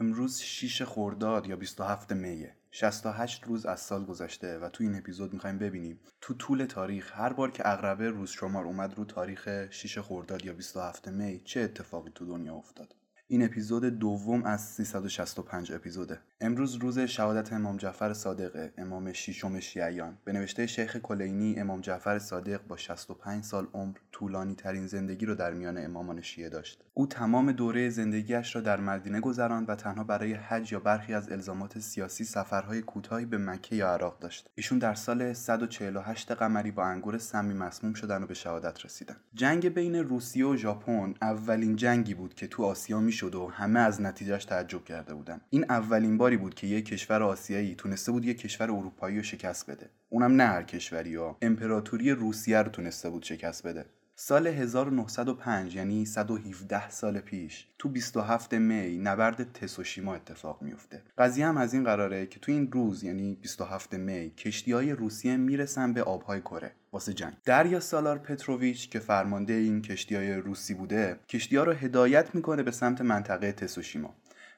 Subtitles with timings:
[0.00, 2.56] امروز 6 خرداد یا 27 میه.
[2.70, 7.32] 68 روز از سال گذشته و تو این اپیزود می‌خوایم ببینیم تو طول تاریخ هر
[7.32, 12.10] بار که اقربه روز شمار اومد رو تاریخ 6 خرداد یا 27 می چه اتفاقی
[12.14, 12.94] تو دنیا افتاد.
[13.30, 16.18] این اپیزود دوم از 365 اپیزوده.
[16.40, 20.18] امروز روز شهادت امام جعفر صادق امام ششم شیعیان.
[20.24, 25.34] به نوشته شیخ کلینی امام جعفر صادق با 65 سال عمر طولانی ترین زندگی رو
[25.34, 26.84] در میان امامان شیعه داشت.
[26.94, 31.32] او تمام دوره زندگیش را در مدینه گذراند و تنها برای حج یا برخی از
[31.32, 34.50] الزامات سیاسی سفرهای کوتاهی به مکه یا عراق داشت.
[34.54, 39.16] ایشون در سال 148 قمری با انگور سمی مسموم شدن و به شهادت رسیدن.
[39.34, 44.00] جنگ بین روسیه و ژاپن اولین جنگی بود که تو آسیا می‌شد و همه از
[44.00, 45.40] نتیجهش تعجب کرده بودن.
[45.50, 49.70] این اولین باری بود که یک کشور آسیایی تونسته بود یک کشور اروپایی رو شکست
[49.70, 49.90] بده.
[50.08, 51.36] اونم نه هر کشوری ها.
[51.42, 53.86] امپراتوری روسیه رو تونسته بود شکست بده.
[54.20, 61.56] سال 1905 یعنی 117 سال پیش تو 27 می نبرد تسوشیما اتفاق میفته قضیه هم
[61.56, 66.02] از این قراره که تو این روز یعنی 27 می کشتی های روسیه می‌رسن به
[66.02, 67.32] آبهای کره واسه جنگ.
[67.44, 72.62] دریا سالار پتروویچ که فرمانده این کشتی های روسی بوده کشتی ها رو هدایت می‌کنه
[72.62, 74.14] به سمت منطقه تسوشیما.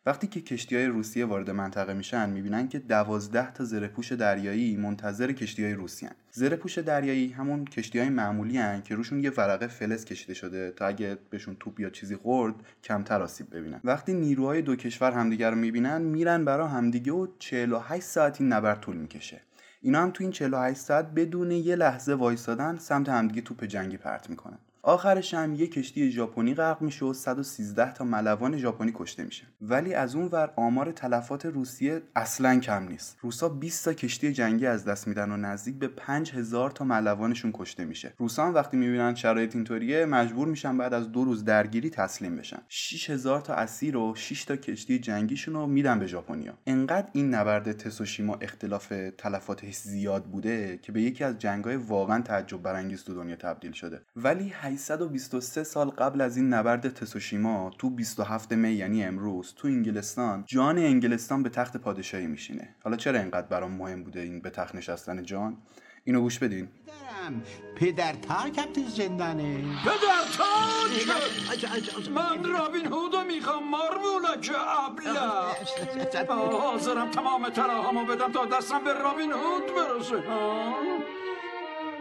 [0.06, 5.32] وقتی که کشتی های روسیه وارد منطقه میشن می‌بینن که دوازده تا زرهپوش دریایی منتظر
[5.32, 6.12] کشتی های روسی هن.
[6.30, 10.86] زرهپوش دریایی همون کشتی های معمولی هن که روشون یه ورقه فلز کشیده شده تا
[10.86, 13.80] اگه بهشون توپ یا چیزی خورد کمتر آسیب ببینن.
[13.84, 18.96] وقتی نیروهای دو کشور همدیگه رو می‌بینن میرن برا همدیگه و 48 ساعت نبرد طول
[18.96, 19.40] می‌کشه.
[19.82, 24.30] اینا هم تو این 48 ساعت بدون یه لحظه وایسادن سمت همدیگه توپ جنگی پرت
[24.30, 24.58] می‌کنن.
[24.82, 29.44] آخرش هم یه کشتی ژاپنی غرق میشه و 113 تا ملوان ژاپنی کشته میشه.
[29.60, 33.18] ولی از اون ور آمار تلفات روسیه اصلا کم نیست.
[33.20, 37.84] روسا 20 تا کشتی جنگی از دست میدن و نزدیک به 5000 تا ملوانشون کشته
[37.84, 38.12] میشه.
[38.18, 42.58] روسا هم وقتی می‌بینن شرایط اینطوریه مجبور میشن بعد از دو روز درگیری تسلیم بشن.
[42.68, 46.54] 6000 تا اسیر و 6 تا کشتی جنگیشون رو میدن به ژاپنیا.
[46.66, 52.62] انقدر این نبرد تسوشیما اختلاف تلفاتش زیاد بوده که به یکی از جنگ‌های واقعا تعجب
[52.62, 54.00] برانگیز تو دنیا تبدیل شده.
[54.16, 60.44] ولی 823 سال قبل از این نبرد تسوشیما تو 27 می یعنی امروز تو انگلستان
[60.46, 62.74] جان انگلستان به تخت پادشاهی میشینه.
[62.84, 65.56] حالا چرا اینقدر برام مهم بوده این به تخت نشستن جان؟
[66.04, 66.68] اینو گوش بدین.
[67.76, 69.58] پدر تاکم تو زندانه.
[69.84, 74.52] پدر تاک من رابین هودو می‌خوام مارمولا که
[74.86, 75.20] ابله.
[76.52, 80.22] حاضرم تمام تراهمو بدم تا دستم به رابین هود برسه.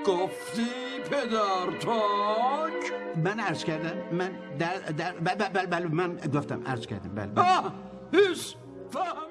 [0.05, 0.67] گفتی
[1.11, 2.93] پدر تاک؟
[3.23, 7.33] من عرض کردم من در در بله بله بله من گفتم عرض کردم بله
[8.91, 9.29] فهمیدم.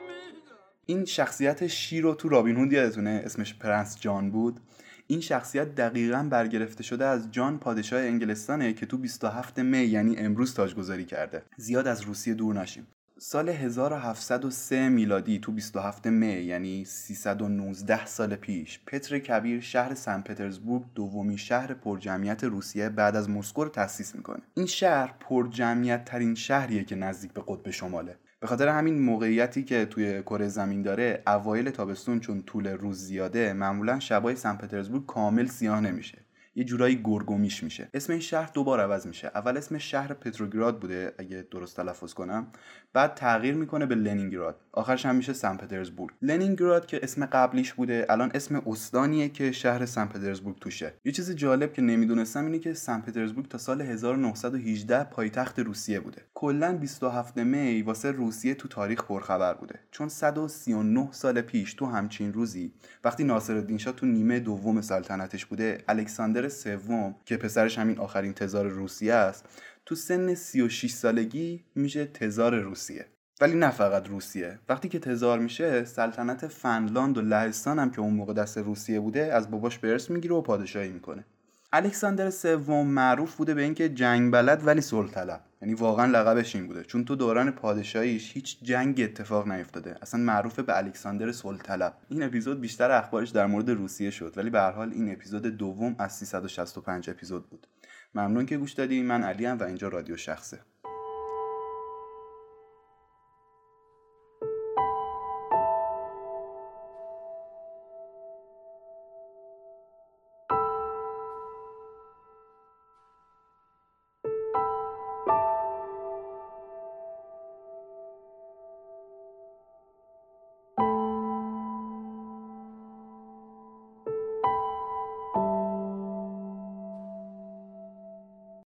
[0.86, 4.60] این شخصیت شیر رو تو رابین هود یادتونه؟ اسمش پرنس جان بود.
[5.06, 10.54] این شخصیت دقیقا برگرفته شده از جان پادشاه انگلستانه که تو 27 می یعنی امروز
[10.54, 11.42] تاجگذاری کرده.
[11.56, 12.86] زیاد از روسیه دور نشیم.
[13.20, 20.82] سال 1703 میلادی تو 27 می یعنی 319 سال پیش پتر کبیر شهر سن پترزبورگ
[20.94, 24.42] دومین شهر پرجمعیت روسیه بعد از مسکو رو تأسیس می‌کنه.
[24.54, 28.16] این شهر پرجمعیت ترین شهریه که نزدیک به قطب شماله.
[28.40, 33.52] به خاطر همین موقعیتی که توی کره زمین داره اوایل تابستون چون طول روز زیاده
[33.52, 36.18] معمولا شبای سن پترزبورگ کامل سیاه نمیشه.
[36.58, 37.88] یه جورایی گرگومیش میشه.
[37.94, 39.30] اسم این شهر دوبار عوض میشه.
[39.34, 42.46] اول اسم شهر پتروگراد بوده اگه درست تلفظ کنم.
[42.92, 44.60] بعد تغییر می‌کنه به لنینگراد.
[44.78, 46.14] آخرش هم میشه سن پترزبورگ.
[46.22, 50.94] لنینگراد که اسم قبلیش بوده الان اسم استانیه که شهر سن پترزبورگ توشه.
[51.04, 56.22] یه چیز جالب که نمی‌دونستم اینه که سن پترزبورگ تا سال 1918 پایتخت روسیه بوده.
[56.34, 59.78] کلا 27 می واسه روسیه تو تاریخ پرخبر بوده.
[59.90, 62.72] چون 139 سال پیش تو همچین روزی
[63.04, 68.68] وقتی ناصرالدین شاه تو نیمه دوم سلطنتش بوده الکساندر سوم که پسرش همین آخرین تزار
[68.68, 69.44] روسیه است
[69.86, 73.06] تو سن 36 سالگی میشه تزار روسیه.
[73.40, 74.58] ولی نه فقط روسیه.
[74.68, 79.34] وقتی که تزار میشه سلطنت فنلاند و لهستان هم که اون موقع دست روسیه بوده
[79.34, 81.24] از باباش به ارث می‌گیره و پادشاهی می‌کنه.
[81.72, 85.40] الکساندر سوم معروف بوده به اینکه جنگ بلد ولی صلح طلب.
[85.62, 86.84] یعنی واقعا لقبش این بوده.
[86.84, 89.96] چون تو دوران پادشاهیش هیچ جنگ اتفاق نیفتاده.
[90.02, 91.94] اصلا معروف به الکساندر صلح طلب.
[92.08, 94.32] این اپیزود بیشتر اخبارش در مورد روسیه شد.
[94.36, 97.66] ولی به هر حال این اپیزود دوم از 365 اپیزود بود.
[98.14, 100.58] ممنون که گوش دادی من علی و اینجا رادیو شخصه.